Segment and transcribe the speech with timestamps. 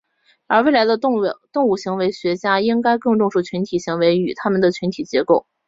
[0.47, 1.13] 而未来的动
[1.67, 5.45] 物行为学家应该更重视群体的行为与它们的群体结构。